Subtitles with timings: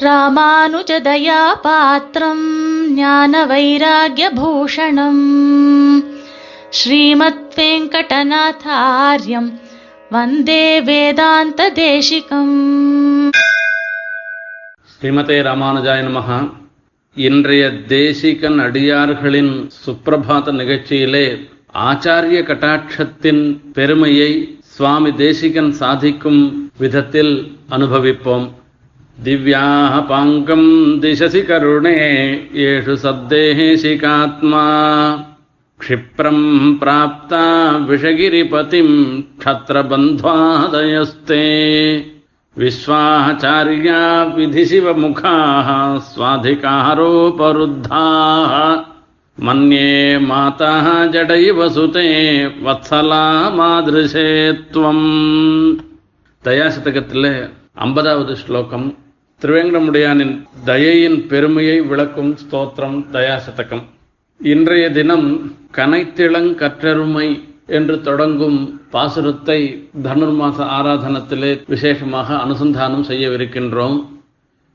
[0.00, 2.46] ராமானுஜதயா பாத்திரம்
[2.94, 5.22] ஞான வைராகிய பூஷணம்
[6.70, 9.48] ஸ்ரீமத் வெங்கடநாதாரியம்
[10.10, 12.56] வந்தே வேதாந்த தேசிகம்
[14.90, 16.28] ஸ்ரீமதே ராமானுஜாய நமஹ.
[17.14, 21.26] இன்றைய தேசிகன் அடியார்களின் சுப்பிரபாத நிகழ்ச்சியிலே
[21.74, 23.42] ஆச்சாரிய கட்டாட்சத்தின்
[23.72, 27.34] பெருமையை சுவாமி தேசிகன் சாதிக்கும் விதத்தில்
[27.70, 28.46] அனுபவிப்போம்.
[29.25, 30.69] திவ்யாக பாங்கம்
[31.01, 31.97] திசசி கருணே
[32.67, 34.63] ஏஷு சத்தேசிகாத்மா
[35.79, 36.45] क्षिप्रम्
[36.79, 37.43] प्राप्ता
[37.87, 38.95] विषगिरिपतिम्
[39.41, 41.39] क्षत्रबन्ध्वादयस्ते
[42.55, 44.01] विश्वाचार्या
[44.35, 45.69] विधिशिवमुखाः
[46.11, 47.33] स्वाधिकारोपरुद्धाः
[49.37, 49.87] मन्ये
[50.27, 52.07] माताः जडैव सुते
[52.63, 53.23] वत्सला
[53.57, 54.27] मादृशे
[54.73, 55.07] त्वम्
[56.43, 57.31] தயாசதகத்தில்
[57.85, 58.87] ஐம்பதாவது ஸ்லோகம்
[59.42, 63.82] திருவேங்கடமுடியானின் தயையின் பெருமையை விளக்கும் ஸ்தோத்திரம் தயாசதகம்
[64.40, 65.26] இன்றைய தினம்
[65.74, 67.26] கனைத்திளங்கற்றருமை
[67.66, 68.58] என்று தொடங்கும்
[68.92, 69.58] பாசுரத்தை
[70.02, 73.98] தனுர்மாச ஆராதனத்திலே விசேஷமாக அனுசந்தானம் செய்யவிருக்கின்றோம்.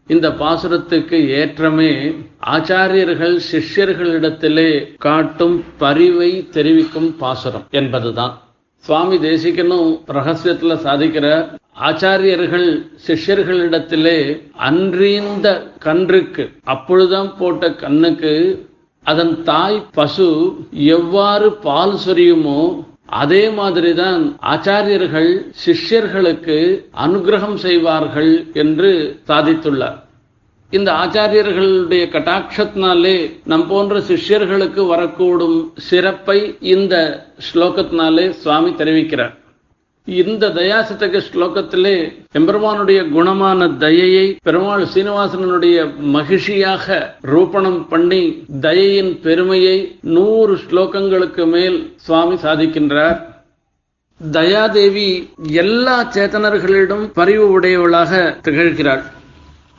[0.07, 1.91] இந்த பாசுரத்துக்கு ஏற்றமே
[2.45, 8.35] ஆச்சாரியர்கள் சிஷ்யர்களிடத்திலே காட்டும் பரிவை தெரிவிக்கும் பாசுரம் என்பதுதான்.
[8.85, 11.27] சுவாமி தேசிகனும் ரகசியத்துல சாதிக்கிற
[11.79, 12.69] ஆச்சாரியர்கள்
[13.07, 14.17] சிஷ்யர்களிடத்திலே
[14.67, 15.47] அன்றிந்த
[15.83, 18.33] கன்றுக்கு அப்பொழுதான் போட்ட கண்ணுக்கு
[19.05, 20.29] அதன் தாய் பசு
[20.71, 22.61] எவ்வாறு பால் சொரியுமோ
[23.21, 25.31] அதே மாதிரிதான் ஆச்சாரியர்கள்
[25.65, 26.57] சிஷ்யர்களுக்கு
[27.05, 28.91] அனுகிரகம் செய்வார்கள் என்று
[29.27, 29.97] சாதித்துள்ளார்.
[30.77, 33.15] இந்த ஆச்சாரியர்களுடைய கட்டாட்சத்தினாலே
[33.51, 35.57] நம் போன்ற சிஷ்யர்களுக்கு வரக்கூடும்
[35.89, 36.39] சிறப்பை
[36.73, 36.95] இந்த
[37.47, 39.33] ஸ்லோகத்தினாலே சுவாமி தெரிவிக்கிறார்.
[40.07, 41.95] இந்த தயாசதக ஸ்லோகத்திலே
[42.39, 45.77] எம்பெருமானுடைய குணமான தயையை பெருமாள் சீனிவாசனனுடைய
[46.15, 46.87] மகிழ்ச்சியாக
[47.33, 48.23] ரூபணம் பண்ணி
[48.61, 49.77] தயையின் பெருமையை
[50.15, 53.17] நூறு ஸ்லோகங்களுக்கு மேல் சுவாமி சாதிக்கின்றார்.
[54.21, 55.09] தயாதேவி
[55.63, 58.11] எல்லா சேத்தனர்களிடம் பரிவு உடையவளாக
[58.47, 59.03] திகழ்கிறாள்.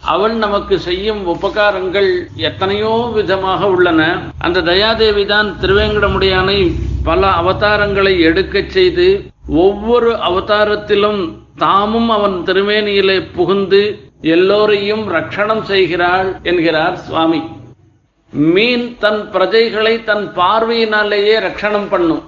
[0.02, 2.10] அவள் நமக்கு செய்யும் உபகாரங்கள்
[2.48, 4.00] எத்தனையோ விதமாக உள்ளன.
[4.38, 6.58] அந்த தயாதேவி தான் திருவேங்கடமுடையானை
[7.04, 9.06] பல அவதாரங்களை எடுக்கச் செய்து
[9.66, 11.22] ஒவ்வொரு அவதாரத்திலும்
[11.56, 13.82] தாமும் அவன் திருமேனியிலே புகுந்து
[14.20, 17.42] எல்லோரையும் ரட்சணம் செய்கிறாள் என்கிறார் சுவாமி.
[18.32, 22.22] மீன் தன் பிரஜைகளை தன் பார்வையினாலேயே ரட்சணம் பண்ணும்.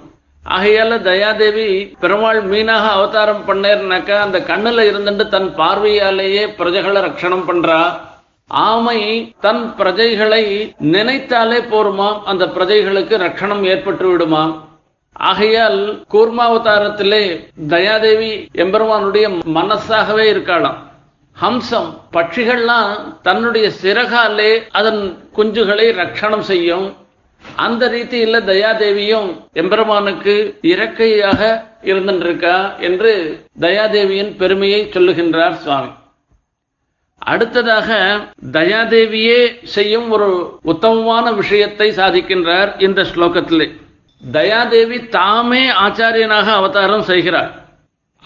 [0.49, 7.99] ஆகையால தயாதேவி பெருமாள் மீனாக அவதாரம் பண்ணேர்னாக்கா அந்த கண்ணுல இருந்துட்டு தன் பார்வையாலேயே பிரஜைகளை ரட்சணம் பண்றா.
[8.47, 14.55] ஆமை தன் பிரஜைகளை நினைத்தாலே போருமாம் அந்த பிரஜைகளுக்கு ரட்சணம் ஏற்பட்டு விடுமாம்
[15.13, 20.79] ஆகையால் கூர்மாவதாரத்திலே தயாதேவி எம்பெருமானுடைய மனசாகவே இருக்காளாம்.
[21.43, 26.95] ஹம்சம் பட்சிகள்லாம் தன்னுடைய சிறகாலே அதன் குஞ்சுகளை ரட்சணம் செய்யும்.
[27.57, 35.89] அந்த ரீதியில தயாதேவியும் எம்பெருமானுக்கு இறக்கையாக இருந்திருக்கா என்று தயாதேவியின் பெருமையை சொல்லுகின்றார் சுவாமி.
[37.19, 38.19] அடுத்ததாக
[38.53, 43.73] தயாதேவியே செய்யும் ஒரு உத்தமமான விஷயத்தை சாதிக்கின்றார் இந்த ஸ்லோகத்திலே.
[44.33, 47.69] தயாதேவி தாமே ஆச்சாரியனாக அவதாரம் செய்கிறார்.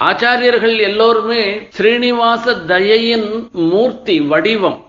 [0.01, 4.85] ஆச்சாரியர்கள் எல்லோருமே ஸ்ரீனிவாச தயையின் மூர்த்தி வடிவம்.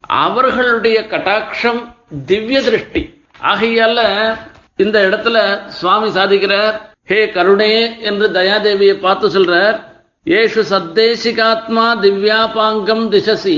[0.00, 1.94] அவர்களுடைய கட்டாட்சம்
[2.26, 3.17] திவ்ய திருஷ்டி.
[3.42, 4.00] ஆகையால
[4.76, 9.76] இந்த இடத்துல சுவாமி சாதிக்கிறார் ஹே கருணே என்று தயாதேவியை பார்த்து சொல்றார்
[10.26, 13.56] ஏஷு சத்தேசிகாத்மா திவ்யாபாங்கம் திசசி.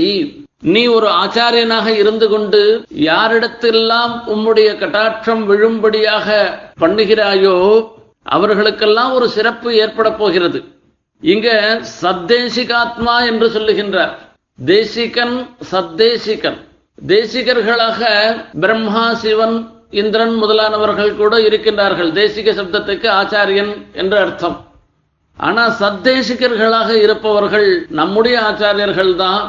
[0.59, 6.27] நீ ஒரு ஆச்சாரியனாக இருந்து கொண்டு யாரிடத்தெல்லாம் உம்முடைய கட்டாட்சம் விழும்படியாக
[6.79, 7.55] பண்ணுகிறாயோ
[8.23, 10.63] அவர்களுக்கெல்லாம் ஒரு சிறப்பு ஏற்பட போகிறது.
[11.19, 14.13] இங்க சத்தேசிகாத்மா என்று சொல்லுகின்றார்.
[14.65, 16.59] தேசிகன் சத்தேசிகன்.
[16.97, 18.01] தேசிகர்களாக
[18.59, 19.55] பிரம்மா சிவன்
[19.89, 22.11] இந்திரன் முதலானவர்கள் கூட இருக்கின்றார்கள்.
[22.19, 24.57] தேசிக சப்தத்துக்கு ஆச்சாரியன் என்று அர்த்தம்.
[25.37, 29.43] ஆனா சத்தேசிகர்களாக இருப்பவர்கள் நம்முடைய ஆச்சாரியர்கள் தான்.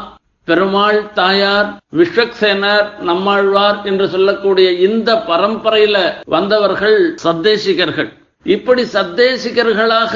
[0.44, 8.10] பெருமாள் தாயார் விஸ்வக்சேனர் நம்மாழ்வார் என்று சொல்லக்கூடிய இந்த பரம்பரையில வந்தவர்கள் சத்தேசிகர்கள்.
[8.44, 10.14] இப்படி சத்தேசிகர்களாக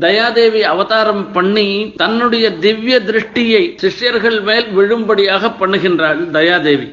[0.00, 6.88] தயாதேவி அவதாரம் பண்ணி தன்னுடைய திவ்ய திருஷ்டியை சிஷ்யர்கள் மேல் விழும்படியாக பண்ணுகின்றாள் தயாதேவி.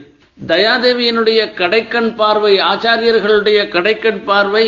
[0.48, 4.66] தயாதேவியினுடைய கடைக்கண் பார்வை ஆச்சாரியர்களுடைய கடைக்கண் பார்வை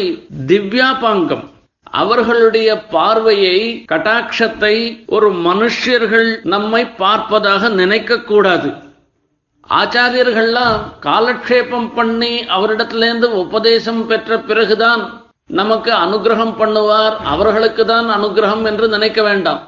[0.47, 1.45] திவ்யாபாங்கம்.
[1.83, 3.57] அவர்களுடைய பார்வையை
[3.91, 4.75] கட்டாட்சத்தை
[5.05, 8.71] ஒரு மனுஷர்கள் நம்மை பார்ப்பதாக நினைக்க கூடாது.
[9.69, 15.03] ஆச்சாரியர்கள்லாம் காலக்ஷேபம் பண்ணி அவரிடத்திலிருந்து உபதேசம் பெற்ற பிறகுதான்
[15.45, 17.15] நமக்கு அனுகிரகம் பண்ணுவார்.
[17.23, 19.61] அவர்களுக்கு தான் அனுகிரகம் என்று நினைக்க வேண்டாம்.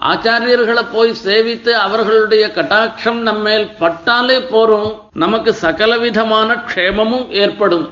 [0.00, 4.90] ஆச்சாரியர்களை போய் சேவித்து அவர்களுடைய கட்டாட்சம் நம்மேல் பட்டாலே போரும்.
[5.14, 7.86] நமக்கு சகலவிதமான க்ஷேமமும் ஏற்படும்.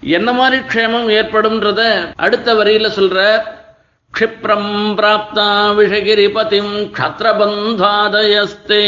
[0.00, 1.82] என்ன மாதிரி க்ஷேமம் ஏற்படும்ன்றத
[2.16, 3.42] அடுத்த வரியில சொல்ற
[4.18, 5.48] க்ஷிப்ரம் பிராப்தா
[5.78, 8.84] விஷகிரிபதிம் க்ஷத்ரபந்தாதயஸ்தே.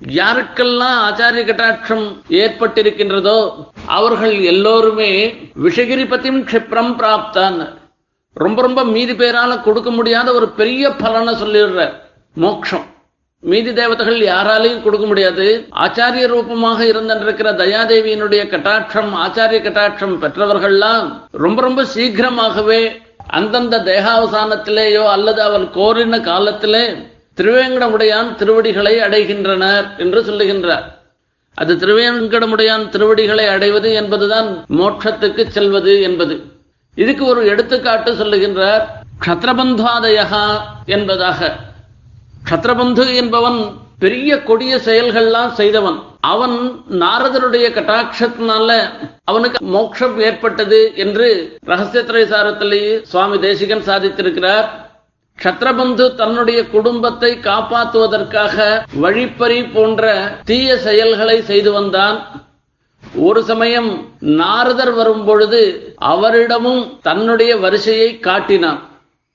[0.00, 7.68] யாருக்கெல்லாம் ஆச்சாரிய கட்டாட்சம் ஏற்பட்டிருக்கின்றதோ அவர்கள் எல்லோருமே விஷகிரிபதிம் க்ஷிப்ரம் பிராப்தான்.
[8.32, 11.92] ரொம்ப ரொம்ப மீதி பேரால கொடுக்க முடியாத ஒரு பெரிய பலனை சொல்லிடுற
[12.32, 12.86] மோட்சம்
[13.40, 15.66] மீதி தேவதைகள் யாராலையும் கொடுக்க முடியாது.
[15.70, 25.70] ஆச்சாரிய ரூபமாக இருந்திருக்கிற தயாதேவியினுடைய கட்டாட்சம் ஆச்சாரிய கட்டாட்சம் பெற்றவர்கள்லாம் ரொம்ப ரொம்ப சீக்கிரமாகவே அந்தந்த தேகாவசானத்திலேயோ அல்லது அவர்
[25.70, 26.96] கோரின காலத்திலே
[27.36, 30.82] திருவேங்கடமுடையான் திருவடிகளை அடைகின்றனர் என்று சொல்லுகின்றார்.
[31.54, 36.42] அது திருவேங்கடமுடையான் திருவடிகளை அடைவது என்பதுதான் மோட்சத்துக்கு செல்வது என்பது.
[36.94, 38.82] இதுக்கு ஒரு எடுத்துக்காட்டு சொல்லுகின்றார்.
[39.26, 41.56] க்ஷத்ரபந்தாதயா என்பதாக.
[42.50, 45.98] க்ஷத்ரபந்து என்பவன் பெரிய கொடிய செயல்கள்லாம் செய்தவன்.
[46.20, 48.90] அவன் நாரதருடைய கட்டாட்சத்தினால
[49.24, 54.68] அவனுக்கு மோட்சம் ஏற்பட்டது என்று ரகசிய திரைசாரத்திலேயே சுவாமி தேசிகன் சாதித்திருக்கிறார்.
[55.44, 60.12] சத்ரபந்து தன்னுடைய குடும்பத்தை காப்பாற்றுவதற்காக வழிப்பறி போன்ற
[60.44, 62.46] தீய செயல்களை செய்து வந்தான்.
[63.18, 68.80] ஒரு சமயம் நாரதர் வரும் பொழுது அவரிடமும் தன்னுடைய வரிசையை காட்டினான்.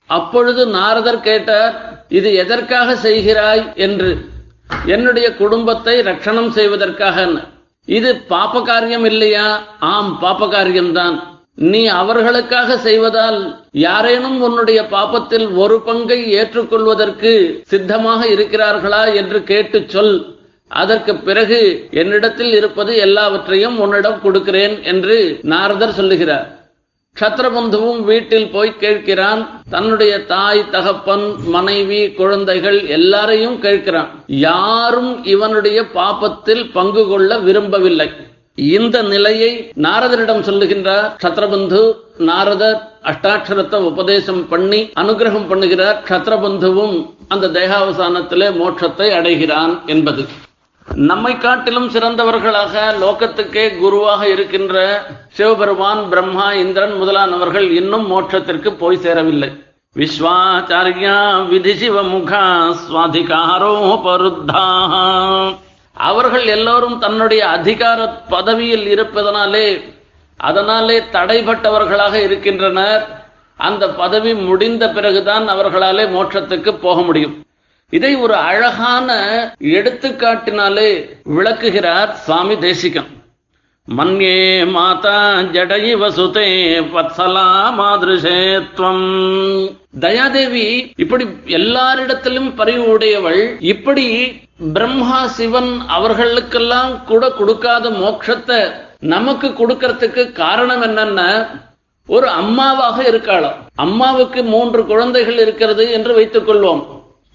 [0.06, 3.72] அப்பொழுது நாரதர் கேட்டார் இது எதற்காக செய்கிறாய்?
[3.74, 4.34] என்று.
[4.86, 7.44] என்னுடைய குடும்பத்தை ரட்சணம் செய்வதற்காக
[7.84, 9.62] இது பாப்ப காரியம் இல்லையா?
[9.78, 19.42] ஆம் பாப்ப காரியம்தான் நீ அவர்களுக்காக செய்வதால் யாரேனும் உன்னுடைய பாப்பத்தில் ஒரு பங்கை ஏற்றுக்கொள்வதற்கு சித்தமாக இருக்கிறார்களா என்று
[19.42, 20.34] கேட்டு சொல்.
[20.68, 26.54] அதற்கு பிறகு என்னிடத்தில் இருப்பது எல்லாவற்றையும் உன்னிடம் கொடுக்கிறேன் என்று நாரதர் சொல்லுகிறார்.
[27.20, 29.46] சத்ரபந்துவும் வீட்டில் போய் கேட்கிறான்.
[29.70, 34.08] தன்னுடைய தாய் தகப்பன் மனைவி குழந்தைகள் எல்லாரையும் கேட்கிறான்.
[34.26, 38.10] யாரும் இவனுடைய பாப்பத்தில் பங்கு கொள்ள விரும்பவில்லை.
[38.56, 41.08] இந்த நிலையை நாரதரிடம் சொல்லுகின்றார்.
[41.22, 41.80] சத்ரபந்து
[42.16, 45.98] நாரதர் அஷ்டாட்சரத்தை உபதேசம் பண்ணி அனுகிரகம் பண்ணுகிறார்.
[46.08, 46.96] சத்ரபந்துவும்
[47.28, 50.24] அந்த தேகாவசானத்திலே மோட்சத்தை அடைகிறான் என்பது.
[50.86, 59.50] நம்மை காட்டிலும் சிறந்தவர்களாக லோகத்துக்கே குருவாக இருக்கின்ற சிவபெருமான் பிரம்மா இந்திரன் முதலானவர்கள் இன்னும் மோட்சத்திற்கு போய் சேரவில்லை.
[59.96, 62.42] விஸ்வாச்சாரியா விதி சிவமுகா
[62.88, 64.64] சுவாதிகாரோபருத்தா.
[65.96, 69.94] அவர்கள் எல்லோரும் தன்னுடைய அதிகார பதவியில் இருப்பதனாலே
[70.36, 73.24] அதனாலே தடைபட்டவர்களாக இருக்கின்றனர்.
[73.56, 77.44] அந்த பதவி முடிந்த பிறகுதான் அவர்களாலே மோட்சத்துக்கு போக முடியும்.
[77.90, 79.18] இதை ஒரு அழகான
[79.60, 83.06] எடுத்துக்காட்டினாலே விளக்குகிறார் சுவாமி தேசிகன்.
[83.96, 86.48] மன்யே மாதா ஜடயி வசுதே
[86.94, 87.48] வத்சலா
[87.78, 89.04] மாதிருஷேத்வம்.
[90.00, 98.58] தயாதேவி இப்படி எல்லாரிடத்திலும் பரிவு உடையவள் இப்படி பிரம்மா சிவன் அவர்களுக்கெல்லாம் கூட கொடுக்காத மோட்சத்தை
[99.14, 101.26] நமக்கு கொடுக்கறதுக்கு காரணம் என்னன்னா
[102.08, 106.82] ஒரு அம்மாவாக இருக்காளாம் அம்மாவுக்கு மூன்று குழந்தைகள் இருக்கிறது என்று வைத்துக் கொள்வோம்.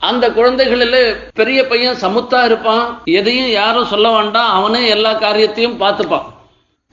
[0.01, 1.01] அந்த குழந்தைகளில்
[1.39, 2.85] பெரிய பையன் சமுத்தா இருப்பான்.
[3.19, 4.51] எதையும் யாரும் சொல்ல வேண்டாம்.
[4.57, 6.27] அவனே எல்லா காரியத்தையும் பார்த்துப்பான்.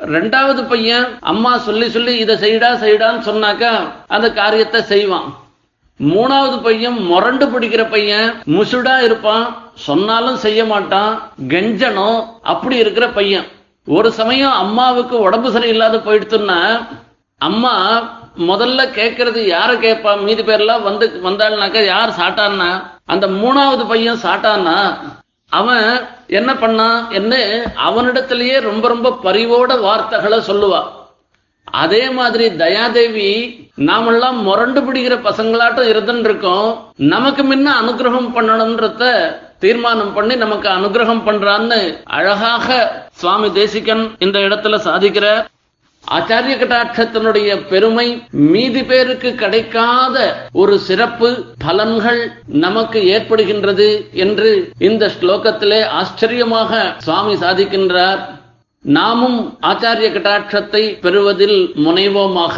[0.01, 3.73] ரெண்டாவது பையன் அம்மா சொல்லி சொல்லி இதை செய்டா செய்டான்னு சொன்னாக்கா
[4.07, 5.29] அந்த காரியத்தை செய்வான்.
[6.01, 13.47] மூணாவது பையன் முரண்டு பிடிக்கிற பையன் முசுடா இருப்பான் சொன்னாலும் செய்ய மாட்டான் கெஞ்சனும் அப்படி இருக்கிற பையன்.
[13.87, 16.87] ஒரு சமயம் அம்மாவுக்கு உடம்பு சரியில்லாத போயிடுத்துன்னா
[17.37, 17.75] அம்மா
[18.39, 20.23] முதல்ல கேட்கறது யார கேட்பா?
[20.23, 22.83] மீதி பேர்லாம் வந்து வந்தாள்னாக்கா யார் சாட்டான்னா?
[23.07, 24.99] அந்த மூணாவது பையன் சாட்டான்னா
[25.47, 27.09] அவன் என்ன பண்ணான்?
[27.11, 27.35] என்ன
[27.87, 30.81] அவனிடத்திலேயே ரொம்ப ரொம்ப பரிவோட வார்த்தைகளை சொல்லுவா.
[31.71, 40.35] அதே மாதிரி தயாதேவி நாமெல்லாம் முரண்டு பிடிக்கிற பசங்களாட்டம் இருந்துட்டு இருக்கோம் நமக்கு முன்ன அனுகிரகம் பண்ணணும்ன்றத தீர்மானம் பண்ணி
[40.37, 45.47] நமக்கு அனுகிரகம் பண்றான்னு அழகாக சுவாமி தேசிகன் இந்த இடத்துல சாதிக்கிற
[46.05, 56.95] ஆச்சாரிய கட்டாட்சத்தினுடைய பெருமை மீதி பேருக்கு கிடைக்காத ஒரு சிறப்பு பலன்கள் நமக்கு ஏற்படுகின்றது என்று இந்த ஸ்லோகத்திலே ஆச்சரியமாக
[56.99, 58.21] சுவாமி சாதிக்கின்றார்.
[58.89, 62.57] நாமும் ஆச்சாரிய கட்டாட்சத்தை பெறுவதில் முனைவோமாக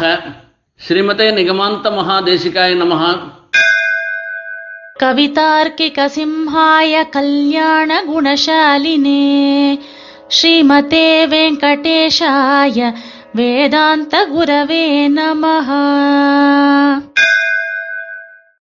[0.79, 3.03] ஸ்ரீமதே நிகமாந்த மகாதேசிகாய நமக
[4.95, 9.21] கவிதார்க்கிக சிம்ஹாய கல்யாண குணசாலினே
[10.29, 12.77] ஸ்ரீமதே வெங்கடேஷாய
[13.35, 14.85] வேதாந்த குரவே
[15.17, 15.83] நமஹா.